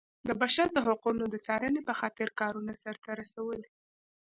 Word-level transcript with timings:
د 0.27 0.29
بشر 0.41 0.67
د 0.73 0.77
حقونو 0.87 1.23
د 1.29 1.35
څارنې 1.45 1.81
په 1.87 1.93
خاطر 1.99 2.27
کارونه 2.39 2.71
سرته 2.83 3.09
رسولي. 3.21 3.67